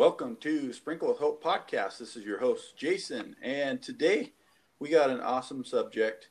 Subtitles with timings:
[0.00, 1.98] Welcome to Sprinkle of Hope podcast.
[1.98, 4.32] This is your host, Jason, and today
[4.78, 6.30] we got an awesome subject.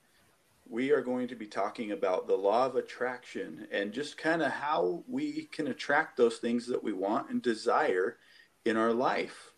[0.67, 4.52] We are going to be talking about the law of attraction and just kind of
[4.52, 8.18] how we can attract those things that we want and desire
[8.66, 9.51] in our life.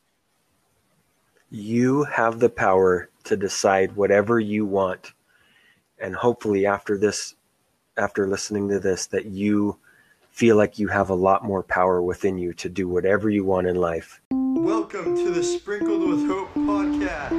[1.50, 5.14] You have the power to decide whatever you want.
[6.00, 7.36] And hopefully, after this,
[7.96, 9.80] after listening to this, that you
[10.32, 13.68] feel like you have a lot more power within you to do whatever you want
[13.68, 14.22] in life.
[14.32, 17.32] Welcome to the Sprinkled with Hope podcast.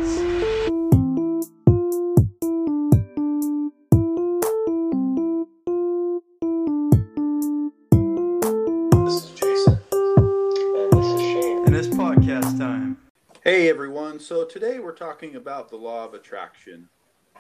[9.05, 9.79] This is Jason.
[9.91, 11.67] And this is Shane.
[11.67, 12.99] And it's podcast time.
[13.43, 14.21] Hey everyone.
[14.21, 16.91] So today we're talking about the law of attraction.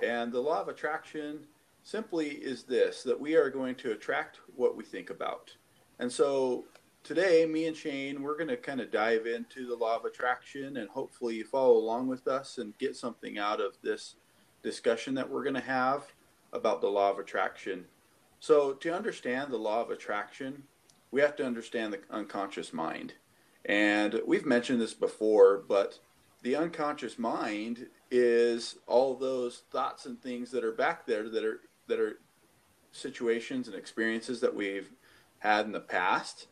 [0.03, 1.47] And the law of attraction
[1.83, 5.51] simply is this that we are going to attract what we think about.
[5.99, 6.65] And so
[7.05, 10.77] today, me and Shane, we're going to kind of dive into the law of attraction
[10.77, 14.17] and hopefully you follow along with us and get something out of this
[14.63, 16.05] discussion that we're going to have
[16.53, 17.85] about the law of attraction.
[18.41, 20.65] So, to understand the law of attraction,
[21.11, 23.15] we have to understand the unconscious mind.
[23.65, 26.01] And we've mentioned this before, but
[26.43, 31.61] the unconscious mind is all those thoughts and things that are back there that are
[31.89, 32.19] that are
[32.93, 34.91] situations and experiences that we've
[35.39, 36.47] had in the past.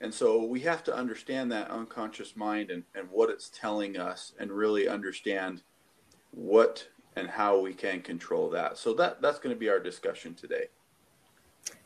[0.00, 4.32] And so we have to understand that unconscious mind and, and what it's telling us
[4.38, 5.62] and really understand
[6.30, 8.76] what and how we can control that.
[8.76, 10.66] So that that's going to be our discussion today.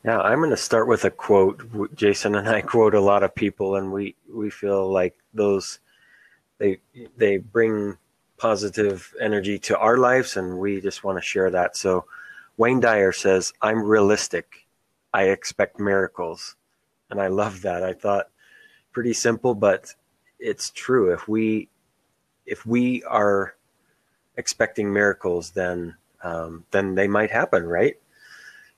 [0.03, 1.95] Now, I'm going to start with a quote.
[1.95, 5.79] Jason and I quote a lot of people, and we, we feel like those
[6.59, 6.79] they
[7.17, 7.97] they bring
[8.37, 11.77] positive energy to our lives, and we just want to share that.
[11.77, 12.05] So,
[12.61, 14.67] Wayne Dyer says, "I'm realistic.
[15.15, 16.57] I expect miracles,"
[17.09, 17.83] and I love that.
[17.83, 18.29] I thought
[18.93, 19.95] pretty simple, but
[20.39, 21.11] it's true.
[21.11, 21.71] If we
[22.45, 23.55] if we are
[24.37, 27.99] expecting miracles, then um, then they might happen, right?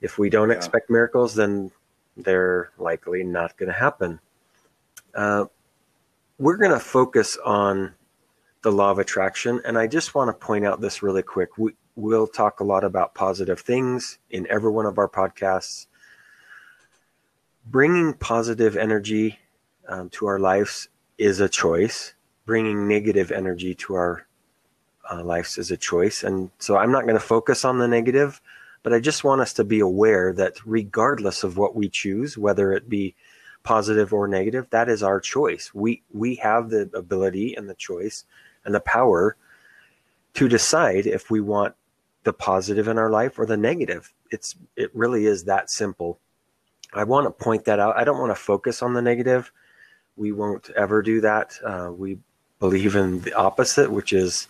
[0.00, 0.56] If we don't Yeah.
[0.58, 1.72] expect miracles, then
[2.16, 4.20] they're likely not going to happen.
[5.12, 5.46] Uh,
[6.38, 7.94] we're going to focus on
[8.62, 11.58] the law of attraction, and I just want to point out this really quick.
[11.58, 15.86] We, we'll talk a lot about positive things in every one of our podcasts.
[17.66, 19.38] Bringing positive energy
[19.88, 22.14] um, to our lives is a choice.
[22.44, 24.26] Bringing negative energy to our
[25.10, 26.22] uh, lives is a choice.
[26.22, 28.40] And so I'm not going to focus on the negative,
[28.82, 32.72] but I just want us to be aware that regardless of what we choose, whether
[32.72, 33.14] it be
[33.62, 35.72] positive or negative, that is our choice.
[35.72, 38.24] We we have the ability and the choice
[38.64, 39.36] and the power
[40.34, 41.74] to decide if we want
[42.24, 44.12] the positive in our life or the negative.
[44.30, 46.18] It's it really is that simple.
[46.94, 47.96] I want to point that out.
[47.96, 49.50] I don't want to focus on the negative.
[50.16, 51.54] We won't ever do that.
[51.64, 52.18] Uh, we
[52.60, 54.46] believe in the opposite, which is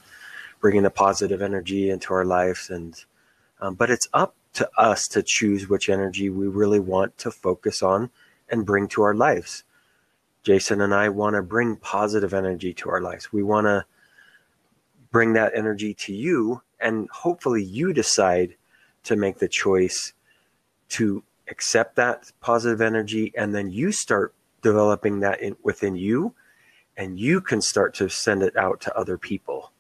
[0.61, 2.69] bringing the positive energy into our lives.
[2.69, 2.95] And
[3.61, 7.83] um, but it's up to us to choose which energy we really want to focus
[7.83, 8.11] on
[8.49, 9.65] and bring to our lives.
[10.43, 13.33] Jason and I want to bring positive energy to our lives.
[13.33, 13.85] We want to
[15.13, 18.57] bring that energy to you, and hopefully, you decide
[19.05, 20.13] to make the choice
[20.89, 26.35] to accept that positive energy, and then you start developing that in, within you,
[26.97, 29.73] and you can start to send it out to other people.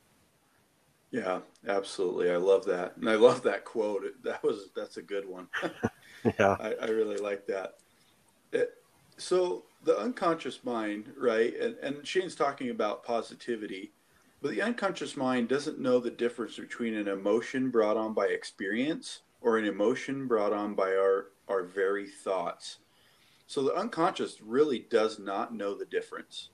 [1.10, 2.30] Yeah, absolutely.
[2.30, 2.96] I love that.
[2.96, 4.04] And I love that quote.
[4.24, 5.48] That was that's a good one.
[6.38, 6.56] Yeah.
[6.60, 7.74] I, I really like that.
[8.52, 8.74] It,
[9.16, 11.52] so the unconscious mind, right?
[11.58, 13.92] And, and Shane's talking about positivity,
[14.42, 19.20] but the unconscious mind doesn't know the difference between an emotion brought on by experience
[19.40, 22.78] or an emotion brought on by our our very thoughts.
[23.46, 26.50] So the unconscious really does not know the difference.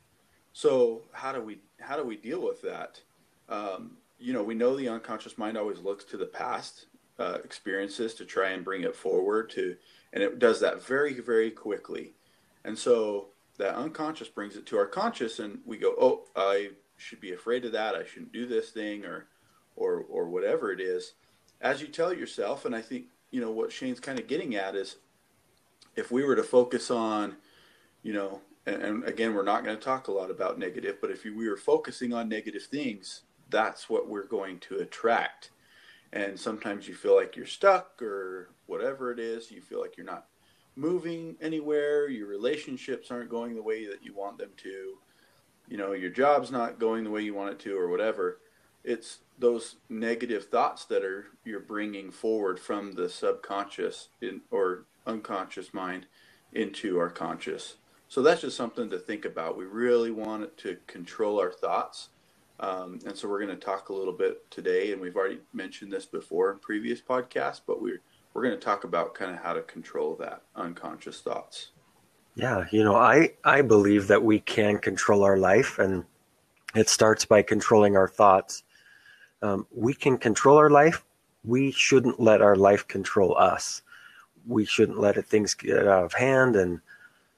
[0.53, 3.00] So how do we how do we deal with that?
[3.49, 6.87] Um, you know, we know the unconscious mind always looks to the past
[7.19, 9.76] uh, experiences to try and bring it forward to,
[10.12, 12.12] and it does that very very quickly.
[12.65, 17.20] And so that unconscious brings it to our conscious, and we go, oh, I should
[17.20, 17.94] be afraid of that.
[17.94, 19.26] I shouldn't do this thing, or
[19.76, 21.14] or or whatever it is.
[21.60, 24.74] As you tell yourself, and I think you know what Shane's kind of getting at
[24.74, 24.96] is,
[25.96, 27.36] if we were to focus on,
[28.02, 31.10] you know, and, and again, we're not going to talk a lot about negative, but
[31.10, 35.50] if we were focusing on negative things, that's what we're going to attract.
[36.12, 40.06] And sometimes you feel like you're stuck or whatever it is, you feel like you're
[40.06, 40.26] not
[40.76, 44.96] moving anywhere, your relationships aren't going the way that you want them to,
[45.69, 48.38] you know, your job's not going the way you want it to or whatever.
[48.85, 55.75] It's those negative thoughts that are you're bringing forward from the subconscious in, or unconscious
[55.75, 56.06] mind
[56.53, 57.76] into our conscious.
[58.09, 59.59] so that's just something to think about.
[59.59, 62.09] We really want to control our thoughts.
[62.61, 65.93] Um, and so we're going to talk a little bit today, and we've already mentioned
[65.93, 68.00] this before in previous podcasts, but we're
[68.35, 71.70] we're going to talk about kind of how to control that unconscious thoughts.
[72.38, 76.05] Yeah, you know, I I believe that we can control our life, and
[76.75, 78.62] it starts by controlling our thoughts.
[79.43, 81.05] Um, we can control our life.
[81.44, 83.82] We shouldn't let our life control us.
[84.46, 86.81] We shouldn't let it, things get out of hand and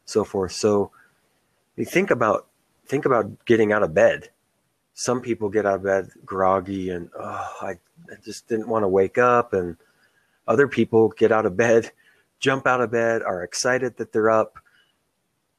[0.05, 0.53] so forth.
[0.53, 0.93] So,
[1.77, 2.47] you think about
[2.87, 4.31] think about getting out of bed
[5.01, 7.71] some people get out of bed groggy and oh, I,
[8.11, 9.55] I just didn't want to wake up.
[9.55, 9.79] And
[10.47, 11.91] other people get out of bed,
[12.39, 14.59] jump out of bed, are excited that they're up.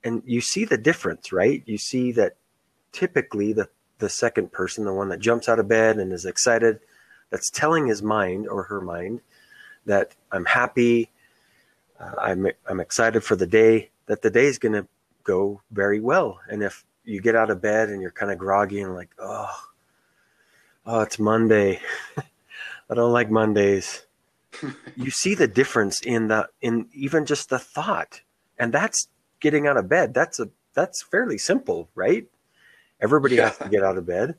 [0.03, 1.63] And you see the difference, right?
[1.65, 2.35] You see that
[2.91, 3.69] typically the,
[3.99, 6.79] the second person, the one that jumps out of bed and is excited,
[7.29, 9.21] that's telling his mind or her mind
[9.85, 11.11] that I'm happy,
[11.99, 14.87] uh, I'm, I'm excited for the day, that the day is going to
[15.23, 16.39] go very well.
[16.49, 19.49] And if you get out of bed and you're kind of groggy and like, oh,
[20.85, 21.79] oh, it's Monday.
[22.17, 24.05] I don't like Mondays.
[24.95, 28.21] you see the difference in the in even just the thought,
[28.59, 29.07] and that's
[29.41, 30.13] getting out of bed.
[30.13, 32.25] That's a that's fairly simple, right?
[33.01, 33.49] Everybody yeah.
[33.49, 34.35] has to get out of bed,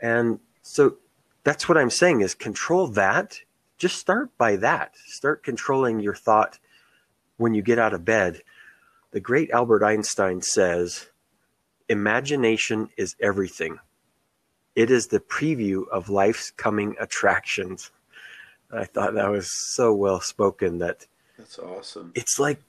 [0.00, 0.96] and so
[1.42, 3.40] that's what I'm saying is control that.
[3.76, 4.94] Just start by that.
[5.06, 6.58] Start controlling your thought
[7.38, 8.42] when you get out of bed.
[9.10, 11.08] The great Albert Einstein says
[11.88, 13.78] Imagination is everything.
[14.74, 17.90] It is the preview of life's coming attractions.
[18.72, 21.06] I thought that was so well spoken that
[21.38, 22.12] that's awesome.
[22.14, 22.60] It's like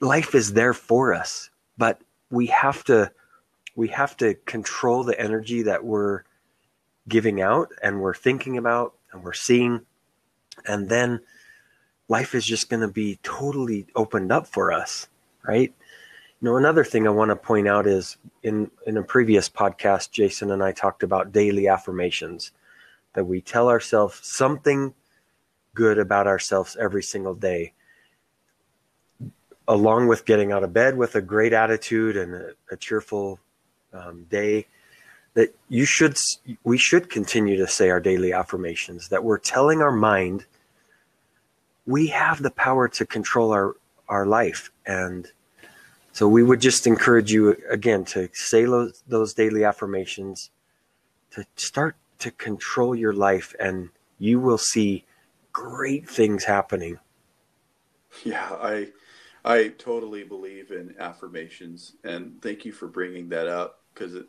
[0.00, 2.00] life is there for us, but
[2.30, 3.10] we have to
[3.74, 6.22] we have to control the energy that we're
[7.08, 9.84] giving out and we're thinking about and we're seeing
[10.66, 11.20] and then
[12.08, 15.08] life is just going to be totally opened up for us,
[15.46, 15.74] right?
[16.40, 20.10] You know, another thing I want to point out is in in a previous podcast,
[20.10, 22.52] Jason and I talked about daily affirmations
[23.14, 24.94] that we tell ourselves something
[25.74, 27.72] good about ourselves every single day,
[29.68, 33.38] along with getting out of bed with a great attitude and a, a cheerful
[33.92, 34.66] um, day.
[35.34, 36.16] That you should
[36.64, 39.08] we should continue to say our daily affirmations.
[39.08, 40.46] That we're telling our mind
[41.86, 43.76] we have the power to control our
[44.08, 45.30] our life and
[46.16, 50.50] so we would just encourage you again to say those, those daily affirmations,
[51.32, 55.04] to start to control your life, and you will see
[55.52, 56.98] great things happening.
[58.24, 58.88] Yeah, I
[59.46, 64.26] I totally believe in affirmations, and thank you for bringing that up because it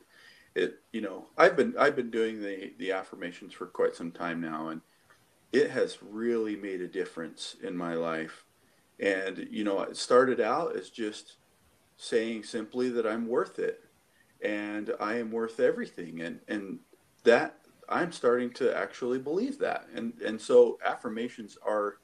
[0.55, 4.39] it you know I've been I've been doing the the affirmations for quite some time
[4.39, 4.81] now, and
[5.51, 8.45] it has really made a difference in my life.
[8.99, 11.37] And you know, it started out as just
[11.97, 13.81] saying simply that I'm worth it
[14.43, 16.21] and I am worth everything.
[16.21, 16.79] And, and
[17.23, 17.59] that
[17.89, 19.87] I'm starting to actually believe that.
[19.93, 21.97] And, and so affirmations are,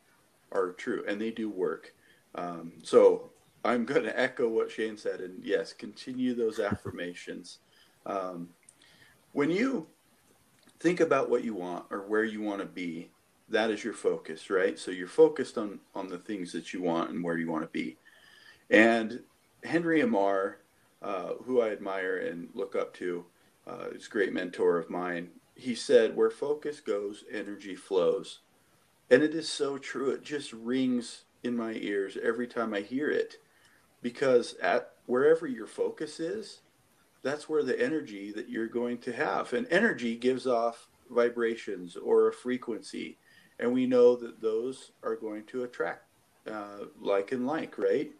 [0.51, 1.93] are true and they do work.
[2.35, 3.31] Um, so
[3.63, 5.21] I'm going to echo what Shane said.
[5.21, 7.59] And yes, continue those affirmations.
[8.05, 8.49] Um,
[9.31, 9.87] when you
[10.79, 13.09] think about what you want or where you want to be,
[13.49, 14.77] that is your focus, right?
[14.77, 17.69] So you're focused on, on the things that you want and where you want to
[17.69, 17.97] be.
[18.69, 19.21] And
[19.63, 20.59] Henry Amar,
[21.01, 23.25] uh, who I admire and look up to,
[23.67, 25.29] uh, is a great mentor of mine.
[25.55, 28.39] He said, "Where focus goes, energy flows,"
[29.09, 30.09] and it is so true.
[30.09, 33.35] It just rings in my ears every time I hear it,
[34.01, 36.61] because at wherever your focus is,
[37.21, 39.53] that's where the energy that you're going to have.
[39.53, 43.17] And energy gives off vibrations or a frequency,
[43.59, 46.07] and we know that those are going to attract
[46.51, 48.11] uh, like and like, right?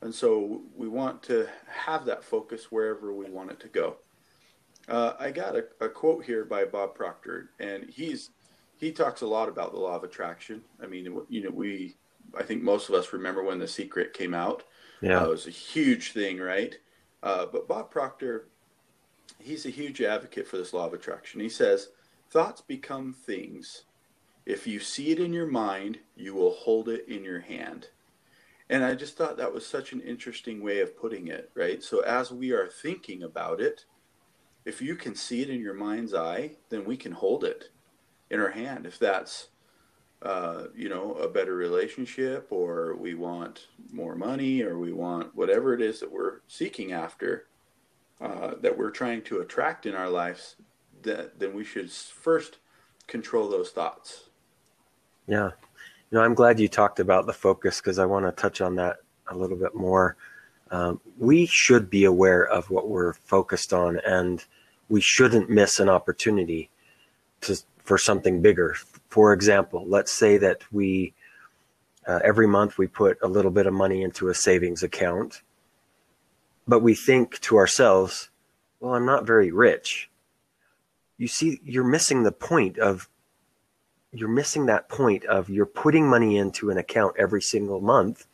[0.00, 3.96] And so we want to have that focus wherever we want it to go.
[4.88, 8.30] Uh, I got a, a, quote here by Bob Proctor, and he's
[8.78, 10.62] he talks a lot about the law of attraction.
[10.80, 11.96] I mean, you know, we
[12.36, 14.64] I think most of us remember when The Secret came out.
[15.00, 16.74] Yeah, uh, it was a huge thing, right?
[17.22, 18.48] Uh, but Bob Proctor,
[19.38, 21.40] he's a huge advocate for this law of attraction.
[21.40, 21.88] He says
[22.30, 23.84] thoughts become things.
[24.44, 27.88] If you see it in your mind, you will hold it in your hand.
[28.68, 31.82] And I just thought that was such an interesting way of putting it, right?
[31.82, 33.84] So as we are thinking about it,
[34.64, 37.70] if you can see it in your mind's eye, then we can hold it
[38.30, 38.84] in our hand.
[38.84, 39.48] If that's,
[40.22, 45.74] uh, you know, a better relationship, or we want more money, or we want whatever
[45.74, 47.46] it is that we're seeking after,
[48.20, 50.56] uh, that we're trying to attract in our lives,
[51.02, 52.58] that, then we should first
[53.06, 54.30] control those thoughts.
[55.28, 55.50] Yeah,
[56.10, 58.74] you know, I'm glad you talked about the focus because I want to touch on
[58.76, 58.96] that
[59.30, 60.16] a little bit more.
[60.70, 64.44] um, we should be aware of what we're focused on, and
[64.88, 66.70] we shouldn't miss an opportunity
[67.42, 68.76] to for something bigger.
[69.16, 71.14] For example, let's say that we
[72.06, 75.40] uh, every month we put a little bit of money into a savings account,
[76.68, 78.28] but we think to ourselves,
[78.78, 80.10] "Well, I'm not very rich."
[81.16, 83.08] You see, you're missing the point of
[84.12, 88.26] you're missing that point of you're putting money into an account every single month,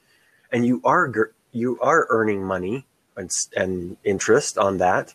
[0.51, 2.87] and you are you are earning money
[3.17, 5.15] and, and interest on that.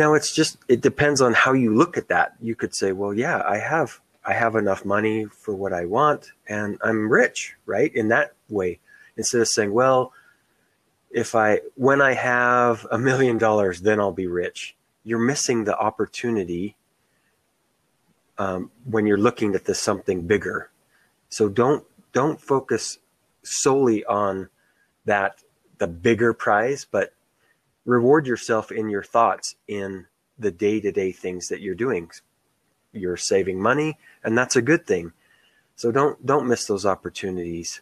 [0.00, 2.32] Now it's just it depends on how you look at that.
[2.40, 6.32] You could say, well, yeah, I have I have enough money for what I want
[6.48, 7.94] and I'm rich, right?
[7.94, 8.80] In that way.
[9.18, 10.14] Instead of saying, well,
[11.10, 14.74] if I when I have a million dollars, then I'll be rich.
[15.04, 16.76] You're missing the opportunity
[18.38, 20.70] um, when you're looking at this something bigger.
[21.28, 22.96] So don't don't focus
[23.42, 24.48] solely on
[25.04, 25.40] that
[25.76, 27.12] the bigger prize, but
[27.90, 30.06] reward yourself in your thoughts in
[30.38, 32.10] the day-to-day things that you're doing.
[32.92, 35.12] You're saving money, and that's a good thing.
[35.74, 37.80] So don't don't miss those opportunities.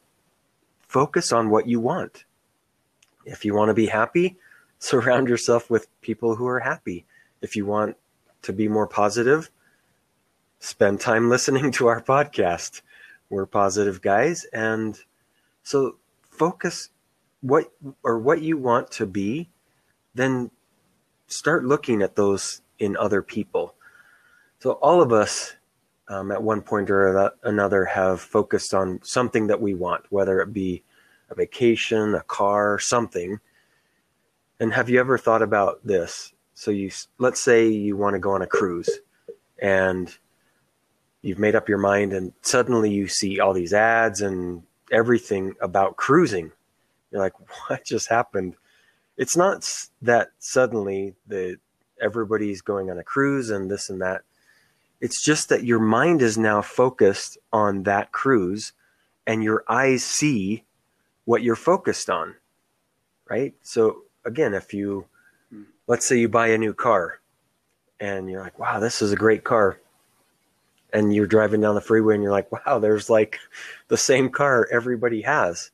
[0.81, 2.25] Focus on what you want.
[3.25, 4.37] If you want to be happy,
[4.79, 7.05] surround yourself with people who are happy.
[7.43, 7.97] If you want
[8.43, 9.51] to be more positive,
[10.59, 12.83] spend time listening to our podcast.
[13.31, 14.99] We're positive guys and
[15.63, 15.97] so
[16.31, 16.89] focus
[17.43, 17.71] what
[18.03, 19.51] or what you want to be,
[20.15, 20.51] then
[21.27, 23.75] start looking at those in other people.
[24.61, 25.55] So all of us
[26.09, 30.53] um, at one point or another have focused on something that we want, whether it
[30.53, 30.83] be
[31.31, 33.39] a vacation, a car, something.
[34.59, 36.33] And have you ever thought about this?
[36.55, 38.91] So you let's say you want to go on a cruise
[39.61, 40.13] and
[41.23, 45.97] you've made up your mind and suddenly you see all these ads and everything about
[45.97, 46.51] cruising
[47.11, 47.35] you're like,
[47.69, 48.57] what just happened?
[49.19, 49.69] It's not
[50.01, 51.59] that suddenly that
[52.01, 54.23] everybody's going on a cruise and this and that.
[55.01, 58.73] It's just that your mind is now focused on that cruise
[59.27, 60.65] and your eyes see
[61.25, 62.37] what you're focused on.
[63.29, 63.55] Right?
[63.63, 65.07] So again, if you
[65.89, 67.19] let's say you buy a new car
[67.99, 69.81] and you're like, wow, this is a great car.
[70.93, 73.41] And you're driving down the freeway and you're like, wow, there's like
[73.89, 75.71] the same car everybody has.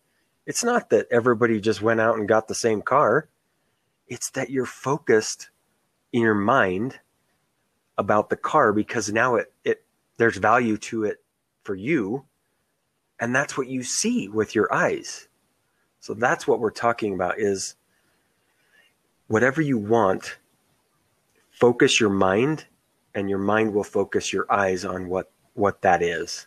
[0.47, 3.29] It's not that everybody just went out and got the same car.
[4.09, 5.51] It's that you're focused
[6.13, 7.01] in your mind
[7.97, 9.85] about the car because now it, it
[10.17, 11.23] there's value to it
[11.63, 12.25] for you.
[13.21, 15.29] And that's what you see with your eyes.
[16.01, 17.77] So that's what we're talking about is
[19.29, 20.39] whatever you want,
[21.51, 22.67] focus your mind
[23.15, 26.47] and your mind will focus your eyes on what what that is.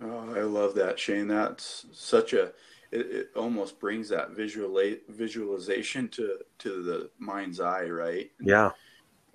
[0.00, 1.26] Oh, I love that, Shane.
[1.28, 2.52] That's such a.
[2.90, 8.30] It, it almost brings that visual visualization to to the mind's eye, right?
[8.40, 8.70] Yeah.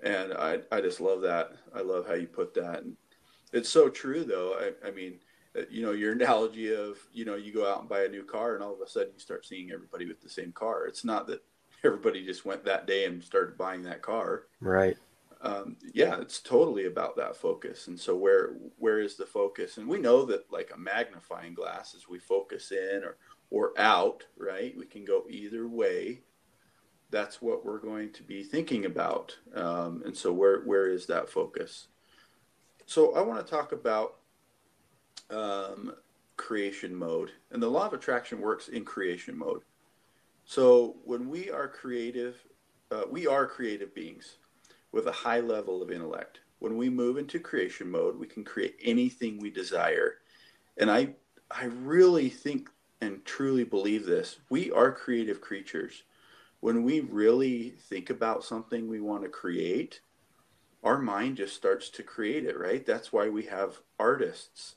[0.03, 1.51] And I I just love that.
[1.73, 2.83] I love how you put that.
[2.83, 2.97] And
[3.51, 4.59] it's so true, though.
[4.59, 5.19] I, I mean,
[5.57, 8.23] uh, you know, your analogy of you know you go out and buy a new
[8.23, 10.87] car, and all of a sudden you start seeing everybody with the same car.
[10.87, 11.43] It's not that
[11.83, 14.43] everybody just went that day and started buying that car.
[14.59, 14.97] Right
[15.43, 17.87] um, yeah, it's totally about that focus.
[17.87, 19.77] And so where where is the focus?
[19.77, 23.17] And we know that like a magnifying glass, as we focus in or
[23.53, 24.75] or out, right?
[24.75, 26.21] We can go either way.
[27.11, 29.37] That's what we're going to be thinking about.
[29.53, 31.87] Um, and so where where is that focus?
[32.87, 34.15] So I want to talk about
[35.29, 35.93] um,
[36.35, 39.61] creation mode, and the law of attraction works in creation mode.
[40.45, 42.43] So when we are creative,
[42.89, 44.37] uh, we are creative beings
[44.91, 46.39] with a high level of intellect.
[46.57, 50.15] When we move into creation mode, we can create anything we desire.
[50.77, 51.13] And I
[51.51, 52.69] I really think
[53.03, 54.37] and truly believe this.
[54.49, 56.03] We are creative creatures.
[56.61, 59.99] When we really think about something we want to create,
[60.83, 62.85] our mind just starts to create it, right?
[62.85, 64.75] That's why we have artists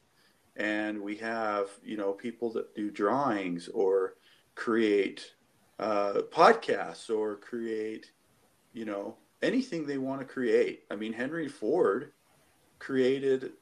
[0.56, 4.14] and we have, you know, people that do drawings or
[4.56, 5.35] create
[5.78, 8.11] uh, podcasts or create,
[8.73, 10.85] you know, anything they want to create.
[10.90, 12.12] I mean, Henry Ford
[12.80, 13.52] created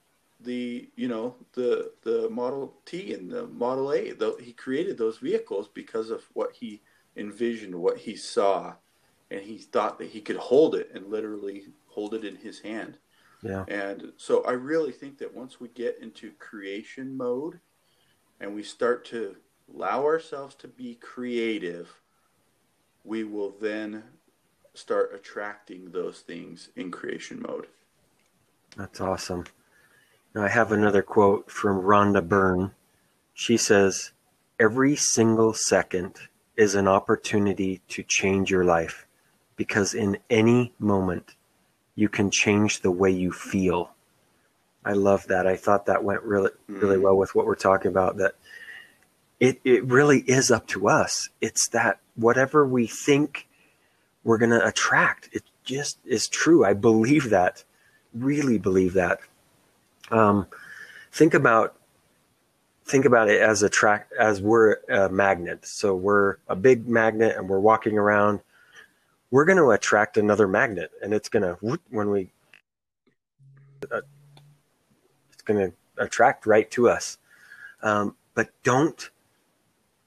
[0.45, 4.13] the you know the the Model T and the Model A.
[4.13, 6.83] The, he created those vehicles because of what he
[7.17, 8.75] envisioned, what he saw,
[9.31, 12.99] and he thought that he could hold it and literally hold it in his hand.
[13.43, 13.65] Yeah.
[13.69, 17.61] And so I really think that once we get into creation mode
[18.41, 19.37] and we start to
[19.73, 22.01] allow ourselves to be creative,
[23.05, 24.03] we will then
[24.73, 27.67] start attracting those things in creation mode.
[28.77, 29.45] That's awesome.
[30.35, 32.73] Now, I have another quote from Rhonda Byrne.
[33.35, 34.13] She says,
[34.59, 36.17] every single second
[36.57, 39.07] is an opportunity to change your life
[39.57, 41.35] because in any moment
[41.95, 43.91] you can change the way you feel.
[44.85, 45.47] I love that.
[45.47, 47.03] I thought that went really really mm.
[47.03, 48.35] well with what we're talking about that
[49.41, 51.29] it it really is up to us.
[51.41, 53.49] It's that whatever we think
[54.23, 56.65] we're going to attract, it just is true.
[56.65, 57.65] I believe that.
[58.13, 59.21] Really believe that.
[60.11, 60.47] Um,
[61.13, 61.77] think about
[62.85, 65.67] think about it as a track as we're a magnet.
[65.67, 68.41] So we're a big magnet and we're walking around.
[69.31, 72.31] We're going to attract another magnet, and it's going to when we
[73.91, 74.03] uh,
[75.33, 77.19] it's going to attract right to us.
[77.83, 79.11] Um, but don't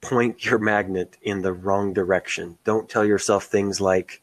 [0.00, 2.58] point your magnet in the wrong direction.
[2.64, 4.22] Don't tell yourself things like,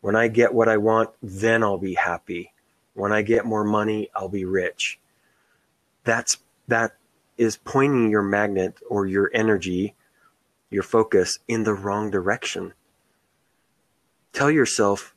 [0.00, 2.52] when I get what I want, then I'll be happy.
[2.96, 4.98] When I get more money, I'll be rich.
[6.04, 6.96] That's that
[7.36, 9.94] is pointing your magnet or your energy,
[10.70, 12.72] your focus in the wrong direction.
[14.32, 15.14] Tell yourself,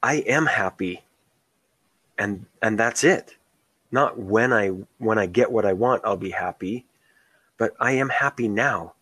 [0.00, 1.02] I am happy.
[2.16, 3.36] And and that's it.
[3.90, 6.86] Not when I when I get what I want, I'll be happy,
[7.56, 8.94] but I am happy now.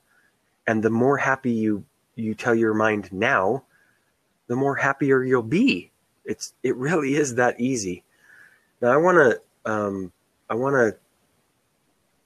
[0.67, 3.65] And the more happy you you tell your mind now,
[4.47, 5.91] the more happier you'll be.
[6.25, 8.05] It's it really is that easy.
[8.81, 10.13] Now I want to um,
[10.49, 10.97] I want to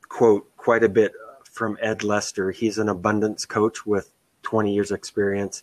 [0.08, 1.12] quote quite a bit
[1.44, 2.50] from Ed Lester.
[2.50, 5.62] He's an abundance coach with 20 years experience.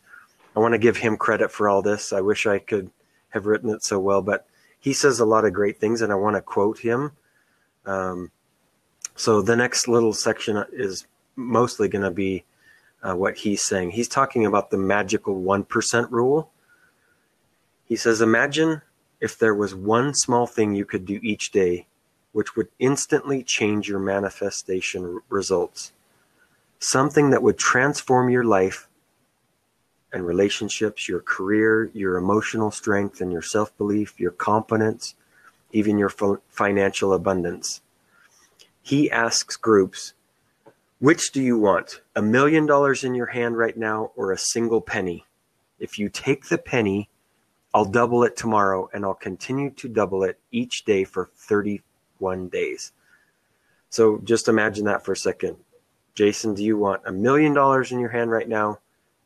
[0.55, 2.11] I want to give him credit for all this.
[2.11, 2.89] I wish I could
[3.29, 4.47] have written it so well, but
[4.79, 7.11] he says a lot of great things, and I want to quote him.
[7.85, 8.31] Um,
[9.15, 12.43] so the next little section is mostly going to be
[13.03, 13.91] uh, what he's saying.
[13.91, 16.51] He's talking about the magical 1% rule.
[17.85, 18.81] He says, Imagine
[19.19, 21.87] if there was one small thing you could do each day
[22.37, 25.91] which would instantly change your manifestation results.
[26.77, 28.87] Something that would transform your life
[30.13, 35.15] and relationships, your career, your emotional strength, and your self belief, your confidence,
[35.71, 36.11] even your
[36.49, 37.81] financial abundance.
[38.83, 40.13] He asks groups,
[40.99, 42.01] which do you want?
[42.15, 45.25] A million dollars in your hand right now or a single penny?
[45.79, 47.09] If you take the penny,
[47.77, 52.91] I'll double it tomorrow and I'll continue to double it each day for 31 days.
[53.91, 55.57] So just imagine that for a second.
[56.15, 58.79] Jason, do you want a million dollars in your hand right now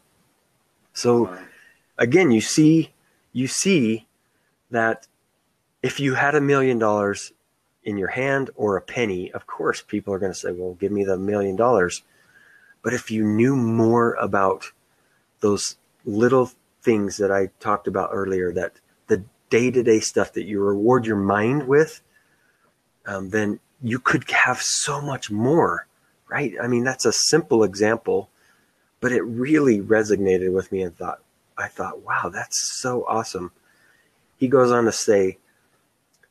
[0.92, 1.36] so
[1.98, 2.92] again you see
[3.32, 4.06] you see
[4.70, 5.06] that
[5.82, 7.32] if you had a million dollars
[7.84, 10.92] in your hand or a penny of course people are going to say well give
[10.92, 12.02] me the million dollars.
[12.82, 14.72] But if you knew more about
[15.40, 16.50] those little
[16.82, 18.74] things that I talked about earlier that
[19.06, 22.02] the day-to-day stuff that you reward your mind with
[23.06, 25.86] um, then you could have so much more,
[26.28, 26.54] right?
[26.60, 28.30] I mean, that's a simple example,
[29.00, 31.20] but it really resonated with me and thought,
[31.58, 33.52] I thought, wow, that's so awesome.
[34.38, 35.36] He goes on to say,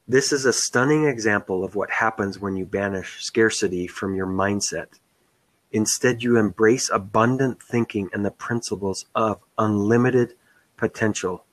[0.07, 4.87] this is a stunning example of what happens when you banish scarcity from your mindset.
[5.71, 10.33] Instead, you embrace abundant thinking and the principles of unlimited
[10.75, 11.45] potential.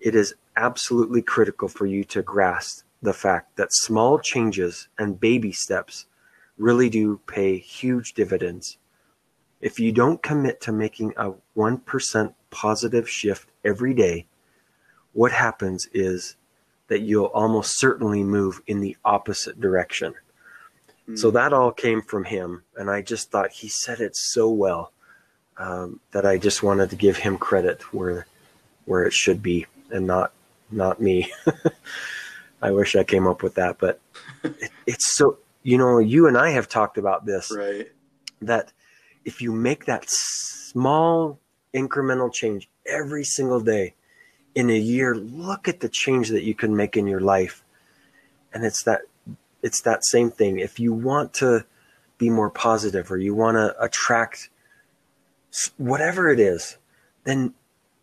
[0.00, 5.52] It is absolutely critical for you to grasp the fact that small changes and baby
[5.52, 6.06] steps
[6.56, 8.78] really do pay huge dividends.
[9.60, 14.26] If you don't commit to making a 1% positive shift every day,
[15.12, 16.36] what happens is
[16.88, 20.14] that you'll almost certainly move in the opposite direction.
[21.14, 21.34] So Mm.
[21.34, 24.92] that all came from him, and I just thought he said it so well
[25.56, 28.26] um, that I just wanted to give him credit where
[28.84, 30.32] where it should be, and not
[30.70, 31.32] not me.
[32.60, 34.00] I wish I came up with that, but
[34.42, 37.88] it, it's so you know you and I have talked about this right.
[38.42, 38.72] that
[39.24, 41.38] if you make that small
[41.74, 43.94] incremental change every single day
[44.54, 47.62] in a year, look at the change that you can make in your life.
[48.52, 49.02] And it's that
[49.62, 50.58] it's that same thing.
[50.58, 51.64] If you want to
[52.16, 54.50] be more positive or you want to attract
[55.76, 56.78] whatever it is,
[57.24, 57.54] then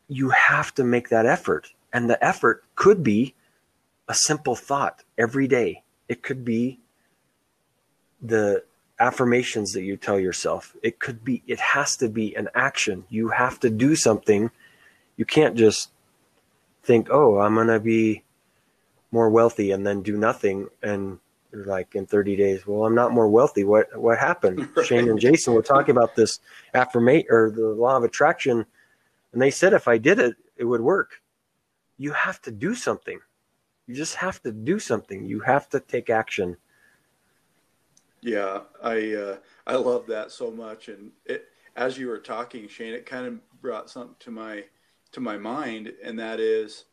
[0.07, 1.73] you have to make that effort.
[1.91, 3.33] And the effort could be
[4.07, 5.83] a simple thought every day.
[6.07, 6.79] It could be
[8.21, 8.63] the
[8.99, 10.75] affirmations that you tell yourself.
[10.83, 13.05] It could be, it has to be an action.
[13.09, 14.51] You have to do something.
[15.17, 15.89] You can't just
[16.83, 18.23] think, oh, I'm going to be
[19.11, 20.67] more wealthy and then do nothing.
[20.83, 21.19] And
[21.51, 23.63] you're like in 30 days, well, I'm not more wealthy.
[23.63, 24.69] What, what happened?
[24.75, 24.85] Right.
[24.85, 26.39] Shane and Jason were talking about this
[26.73, 28.65] affirmation or the law of attraction.
[29.33, 31.21] And they said, if I did it, it would work.
[31.97, 33.19] You have to do something.
[33.87, 35.25] You just have to do something.
[35.25, 36.57] You have to take action.
[38.21, 42.93] Yeah, I uh, I love that so much, and it as you were talking, Shane,
[42.93, 44.63] it kind of brought something to my
[45.11, 46.85] to my mind, and that is,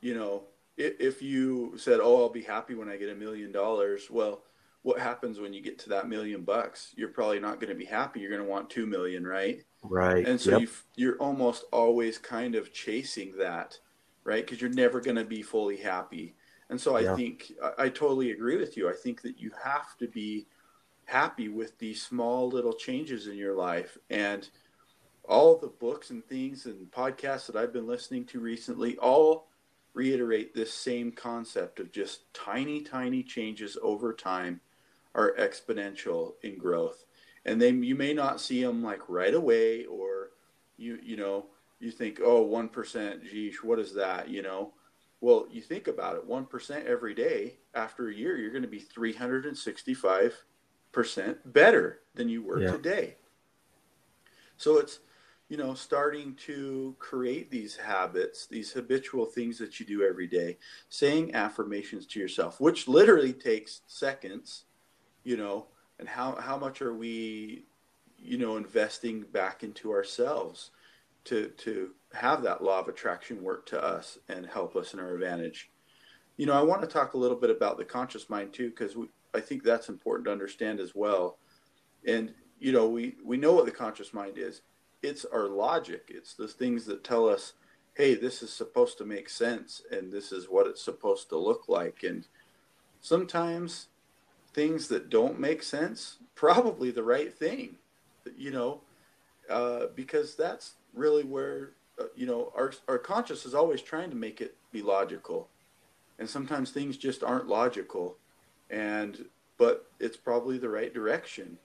[0.00, 0.44] you know,
[0.76, 4.42] if, if you said, "Oh, I'll be happy when I get a million dollars," well,
[4.82, 6.94] what happens when you get to that million bucks?
[6.96, 8.20] You're probably not going to be happy.
[8.20, 9.62] You're going to want two million, right?
[9.82, 10.28] Right.
[10.28, 10.62] And so Yep.
[10.62, 13.78] you you're almost always kind of chasing that,
[14.24, 14.44] right?
[14.44, 16.36] Because you're never going to be fully happy.
[16.70, 17.04] And so I Yeah.
[17.04, 18.88] think I, I totally agree with you.
[18.88, 20.46] I think that you have to be
[21.06, 23.98] happy with these small little changes in your life.
[24.10, 24.48] And
[25.24, 29.48] all the books and things and podcasts that I've been listening to recently all
[29.94, 34.60] reiterate this same concept of just tiny, tiny changes over time
[35.14, 37.04] are exponential in growth.
[37.44, 40.30] And then you may not see them like right away, or
[40.76, 41.46] you you know
[41.80, 44.28] you think, oh, one percent, geez, what is that?
[44.28, 44.74] You know,
[45.20, 47.58] well, you think about it, one percent every day.
[47.74, 50.44] After a year, you're going to be three hundred and sixty-five
[50.92, 52.72] percent better than you were Yeah.
[52.72, 53.16] today.
[54.56, 55.00] So it's
[55.48, 60.58] you know starting to create these habits, these habitual things that you do every day,
[60.88, 64.64] saying affirmations to yourself, which literally takes seconds.
[65.24, 65.66] You know,
[65.98, 67.66] and how how much are we
[68.18, 70.70] you know investing back into ourselves
[71.28, 75.14] to to have that law of attraction work to us and help us in our
[75.14, 75.70] advantage.
[76.36, 78.96] You know i want to talk a little bit about the conscious mind too because
[79.34, 81.38] i think that's important to understand as well.
[82.06, 84.62] And you know we we know what the conscious mind is.
[85.02, 86.06] It's our logic.
[86.08, 87.54] It's the things that tell us
[87.94, 91.68] hey this is supposed to make sense and this is what it's supposed to look
[91.68, 92.04] like.
[92.04, 92.26] And
[93.00, 93.88] sometimes
[94.54, 97.76] things that don't make sense probably the right thing
[98.36, 98.80] you know
[99.48, 104.16] uh, because that's really where uh, you know our our conscious is always trying to
[104.16, 105.48] make it be logical.
[106.18, 108.16] And sometimes things just aren't logical.
[108.70, 111.58] And but it's probably the right direction.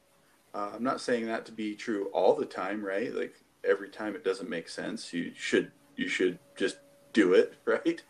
[0.55, 3.13] Uh, i'm not saying that to be true all the time right?
[3.13, 3.35] Like
[3.67, 6.77] every time it doesn't make sense you should you should just
[7.11, 8.01] do it right?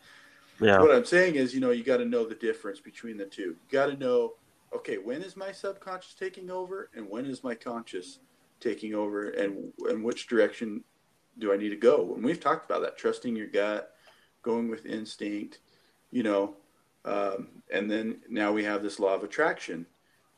[0.60, 0.80] Yeah.
[0.80, 3.42] what I'm saying is, you know, you got to know the difference between the two.
[3.42, 4.34] You got to know,
[4.76, 8.20] okay, when is my subconscious taking over, and when is my conscious
[8.60, 10.84] taking over, and and which direction
[11.40, 12.14] do I need to go?
[12.16, 13.96] And we've talked about that, trusting your gut,
[14.42, 15.60] going with instinct,
[16.12, 16.56] you know,
[17.06, 19.86] um, and then now we have this law of attraction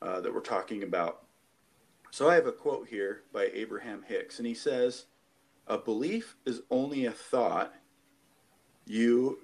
[0.01, 1.23] uh, that we're talking about.
[2.11, 5.05] So I have a quote here by Abraham Hicks, and he says,
[5.67, 7.73] "A belief is only a thought
[8.85, 9.39] you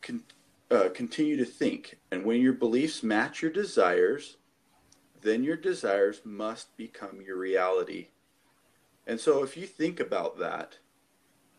[0.00, 0.24] con-
[0.70, 4.36] uh, continue to think, and when your beliefs match your desires,
[5.20, 8.08] then your desires must become your reality.
[9.08, 10.78] And so, if you think about that,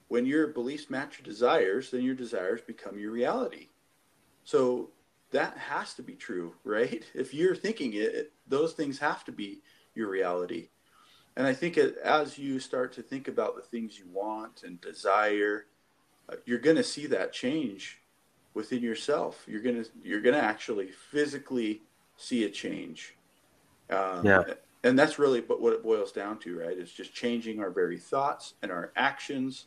[0.08, 3.70] when your beliefs match your desires, then your desires become your reality.
[4.46, 4.92] So,
[5.32, 7.04] that has to be true, right?
[7.16, 9.64] If you're thinking it, it those things have to be
[9.96, 10.70] your reality.
[11.38, 14.82] And I think it, as you start to think about the things you want and
[14.82, 15.68] desire,
[16.30, 18.00] uh, you're going to see that change
[18.54, 19.46] within yourself.
[19.48, 21.84] You're gonna you're gonna actually physically
[22.18, 23.16] see a change.
[23.90, 24.44] Um, Yeah.
[24.84, 26.78] And that's really what it boils down to, right?
[26.78, 29.66] It's just changing our very thoughts and our actions,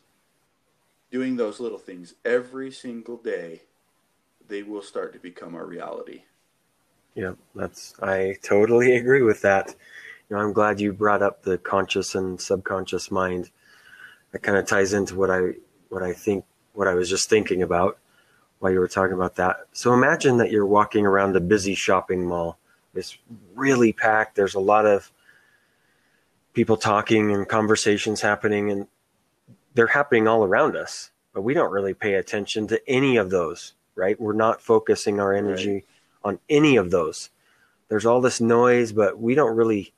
[1.11, 3.63] doing those little things every single day.
[4.47, 6.23] They will start to become our reality.
[7.15, 9.75] Yeah, that's I totally agree with that.
[10.29, 13.51] You know, I'm glad you brought up the conscious and subconscious mind.
[14.31, 15.53] That kind of ties into what I
[15.89, 17.99] what I think what I was just thinking about
[18.57, 19.67] while you were talking about that.
[19.73, 22.57] So imagine that you're walking around a busy shopping mall
[22.93, 23.17] is
[23.55, 24.35] really packed.
[24.35, 25.11] There's a lot of
[26.53, 28.87] people talking and conversations happening, and
[29.73, 33.73] they're happening all around us, but we don't really pay attention to any of those,
[33.95, 34.19] right?
[34.19, 35.85] We're not focusing our energy right.
[36.23, 37.29] on any of those.
[37.89, 39.93] There's all this noise, but we don't really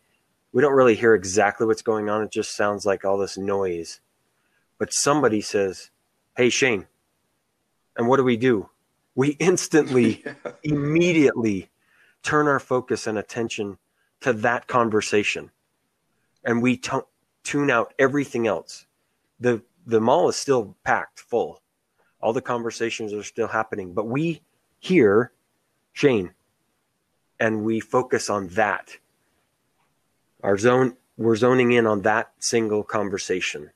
[0.52, 2.24] we don't really hear exactly what's going on.
[2.24, 4.00] It just sounds like all this noise.
[4.78, 5.92] But somebody says,
[6.36, 6.88] "Hey Shane."
[7.98, 8.70] And what do we do?
[9.16, 10.34] We instantly yeah.
[10.64, 11.70] immediately
[12.26, 13.78] turn our focus and attention
[14.20, 15.52] to that conversation
[16.46, 17.00] and we t-
[17.44, 18.86] tune out everything else.
[19.40, 21.62] The the mall is still packed full.
[22.22, 24.42] All the conversations are still happening, but we
[24.80, 25.32] hear
[25.94, 26.32] Shane
[27.40, 28.98] and we focus on that.
[30.44, 33.72] Our zone we're zoning in on that single conversation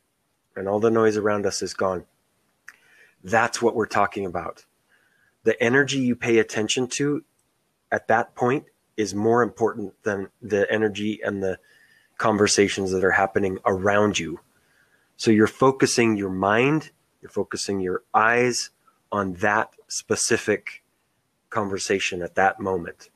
[0.56, 2.06] and all the noise around us is gone.
[3.24, 4.66] That's what we're talking about.
[5.44, 7.24] The energy you pay attention to
[7.92, 8.66] at that point
[8.98, 11.58] is more important than the energy and the
[12.18, 14.40] conversations that are happening around you.
[15.16, 18.72] So you're focusing your mind, you're focusing your eyes
[19.12, 20.84] on that specific
[21.50, 23.10] conversation at that moment.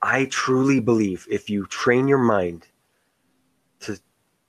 [0.00, 2.66] I truly believe if you train your mind
[3.80, 3.98] to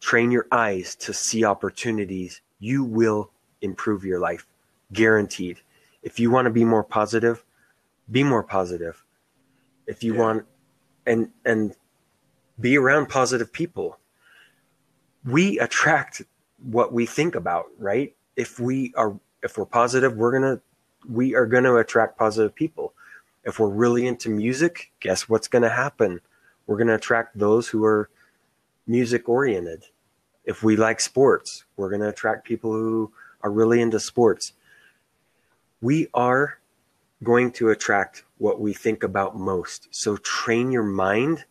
[0.02, 4.48] train your eyes to see opportunities, you will improve your life.
[4.91, 5.62] Guaranteed.
[6.04, 7.43] If you want to be more positive,
[8.12, 9.05] be more positive.
[9.88, 10.19] If you yeah.
[10.19, 10.45] want
[11.06, 11.76] and and
[12.60, 14.00] be around positive people.
[15.26, 16.21] We attract
[16.63, 18.15] what we think about, right?
[18.36, 20.62] If we are if we're positive, we're going to
[21.10, 22.93] we are going to attract positive people.
[23.43, 26.19] If we're really into music, guess what's going to happen?
[26.65, 28.10] We're going to attract those who are
[28.88, 29.84] music oriented.
[30.45, 34.54] If we like sports, we're going to attract people who are really into sports.
[35.82, 36.60] We are
[37.23, 39.88] going to attract what we think about most.
[39.91, 41.45] So train your mind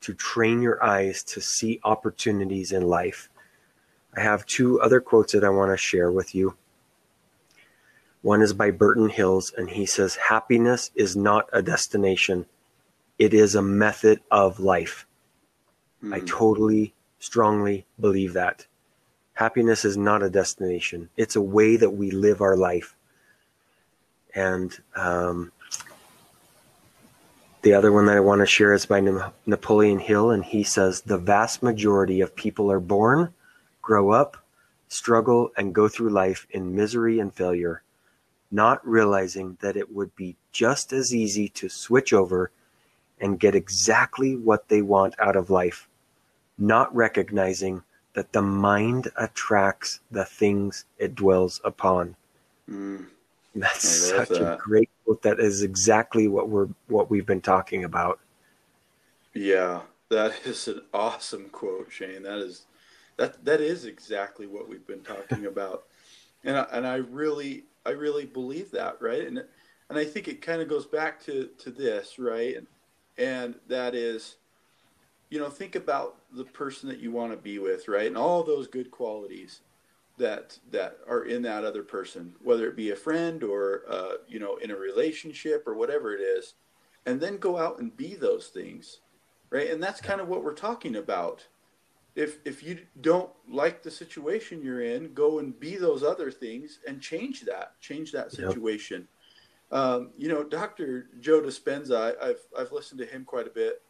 [0.00, 3.28] to train your eyes to see opportunities in life.
[4.16, 6.56] I have two other quotes that I want to share with you.
[8.22, 12.46] One is by Burton Hills, and he says, Happiness is not a destination,
[13.18, 15.06] it is a method of life.
[16.02, 16.14] Mm.
[16.14, 18.66] I totally, strongly believe that.
[19.34, 22.95] Happiness is not a destination, it's a way that we live our life.
[24.36, 25.50] And um,
[27.62, 29.00] the other one that I want to share is by
[29.46, 33.32] Napoleon Hill, and he says the vast majority of people are born,
[33.80, 34.36] grow up,
[34.88, 37.82] struggle, and go through life in misery and failure,
[38.50, 42.50] not realizing that it would be just as easy to switch over
[43.18, 45.88] and get exactly what they want out of life,
[46.58, 52.16] not recognizing that the mind attracts the things it dwells upon.
[52.70, 53.06] Mm.
[53.60, 54.54] That's such that.
[54.54, 55.22] a great quote.
[55.22, 58.20] That is exactly what we're what we've been talking about.
[59.34, 62.22] Yeah, that is an awesome quote, Shane.
[62.22, 62.66] That is
[63.16, 65.84] that that is exactly what we've been talking about,
[66.44, 69.26] and I, and I really I really believe that, right?
[69.26, 69.42] And
[69.88, 72.56] and I think it kind of goes back to to this, right?
[72.56, 72.66] And
[73.16, 74.36] and that is,
[75.30, 78.06] you know, think about the person that you want to be with, right?
[78.06, 79.60] And all those good qualities
[80.18, 84.38] that that are in that other person, whether it be a friend or uh, you
[84.38, 86.54] know in a relationship or whatever it is,
[87.04, 89.00] and then go out and be those things,
[89.50, 89.70] right?
[89.70, 91.46] And that's kind of what we're talking about.
[92.14, 96.78] If if you don't like the situation you're in, go and be those other things
[96.86, 99.06] and change that, change that situation.
[99.70, 99.78] Yep.
[99.78, 101.08] Um, you know, Dr.
[101.20, 103.82] Joe Dispenza, I, have I've listened to him quite a bit,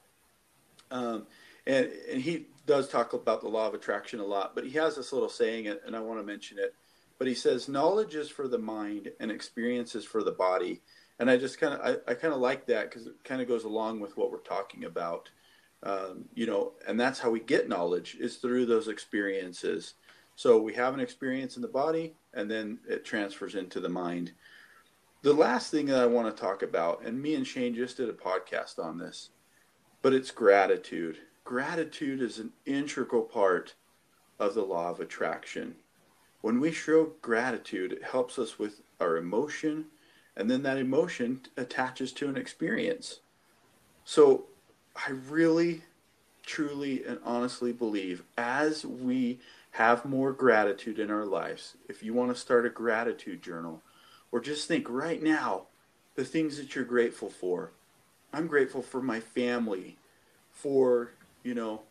[0.90, 1.26] um,
[1.66, 4.96] and and he does talk about the law of attraction a lot, but he has
[4.96, 6.74] this little saying, and I want to mention it.
[7.18, 10.82] But he says, knowledge is for the mind and experience is for the body.
[11.18, 13.48] And I just kind of, I, I kind of like that because it kind of
[13.48, 15.30] goes along with what we're talking about.
[15.82, 19.94] Um, you know, and that's how we get knowledge is through those experiences.
[20.34, 24.32] So we have an experience in the body and then it transfers into the mind.
[25.22, 28.10] The last thing that I want to talk about, and me and Shane just did
[28.10, 29.30] a podcast on this,
[30.02, 33.74] but it's gratitude gratitude is an integral part
[34.38, 35.76] of the law of attraction.
[36.42, 39.86] When we show gratitude, it helps us with our emotion,
[40.36, 43.20] and then that emotion attaches to an experience.
[44.04, 44.46] So
[44.96, 45.82] I really,
[46.44, 49.38] truly, and honestly believe as we
[49.70, 53.82] have more gratitude in our lives, if you want to start a gratitude journal,
[54.32, 55.62] or just think right now
[56.16, 57.70] the things that you're grateful for.
[58.32, 59.96] I'm grateful for my family,
[60.50, 61.12] for
[61.46, 61.82] you know,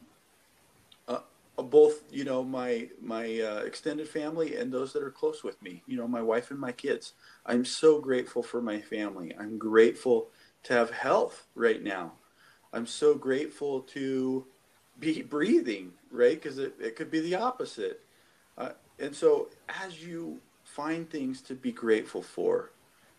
[1.07, 1.19] uh,
[1.57, 5.61] uh, both you know my my uh, extended family and those that are close with
[5.61, 5.81] me.
[5.87, 7.13] You know, my wife and my kids.
[7.45, 9.33] I'm so grateful for my family.
[9.39, 10.27] I'm grateful
[10.63, 12.11] to have health right now.
[12.73, 14.45] I'm so grateful to
[14.99, 16.41] be breathing, right?
[16.41, 18.01] Because it, it could be the opposite.
[18.57, 22.71] Uh, and so as you find things to be grateful for,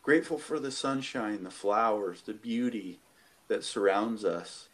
[0.03, 3.01] grateful for the sunshine, the flowers, the beauty
[3.49, 4.69] that surrounds us,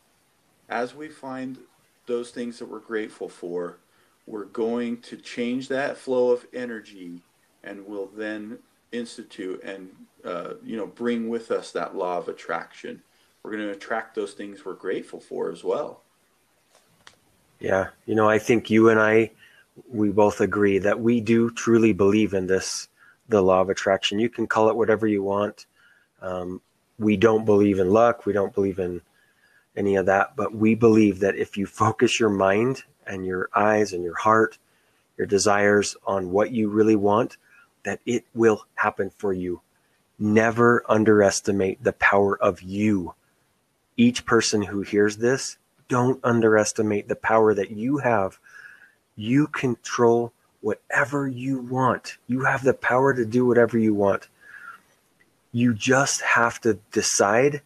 [0.72, 1.58] as we find
[2.06, 3.78] those things that we're grateful for,
[4.26, 7.20] we're going to change that flow of energy
[7.62, 8.58] and we'll then
[8.90, 9.90] institute and
[10.24, 13.02] uh, you know bring with us that law of attraction.
[13.42, 16.02] We're going to attract those things we're grateful for as well.
[17.60, 17.88] Yeah.
[18.06, 19.30] You know i think you and i
[19.88, 22.88] we both agree that we do truly believe in this
[23.28, 24.18] the law of attraction.
[24.18, 25.66] You can call it whatever you want.
[26.20, 26.60] Um,
[26.98, 28.26] we don't believe in luck.
[28.26, 29.00] We don't believe in
[29.76, 33.92] any of that but we believe that if you focus your mind and your eyes
[33.92, 34.58] and your heart
[35.16, 37.36] your desires on what you really want
[37.84, 39.60] that it will happen for you.
[40.18, 43.14] Never underestimate the power of you.
[43.96, 45.58] Each person who hears this,
[45.88, 48.38] don't underestimate the power that you have.
[49.16, 52.16] You control whatever you want.
[52.26, 54.28] You have the power to do whatever you want.
[55.50, 57.62] You just have to decide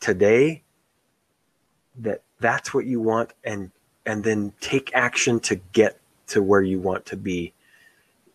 [0.00, 0.62] today
[1.98, 3.70] that that's what you want and
[4.04, 7.52] and then take action to get to where you want to be.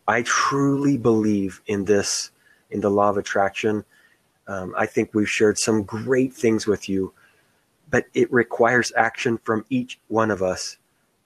[0.07, 2.31] I truly believe in this,
[2.69, 3.85] in the law of attraction.
[4.47, 7.13] Um, I think we've shared some great things with you,
[7.89, 10.77] but it requires action from each one of us.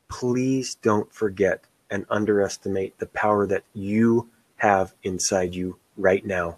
[0.10, 6.58] Please don't forget and underestimate the power that you have inside you right now.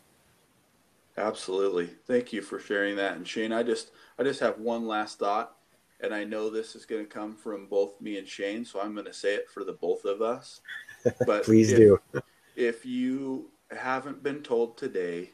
[1.17, 1.87] Absolutely.
[2.05, 3.15] Thank you for sharing that.
[3.15, 5.56] And Shane, I just I just have one last thought,
[6.01, 8.93] and I know this is going to come from both me and Shane, so I'm
[8.93, 10.61] going to say it for the both of us.
[11.25, 11.99] But please if, do.
[12.55, 15.31] If you haven't been told today,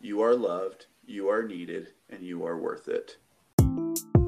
[0.00, 3.16] you are loved, you are needed, and you are worth it.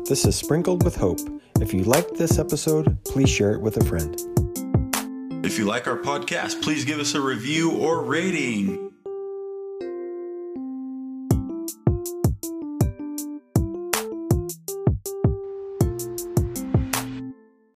[0.09, 1.20] This is Sprinkled with Hope.
[1.61, 4.18] If you liked this episode, please share it with a friend.
[5.44, 8.86] If you like our podcast, please give us a review or rating.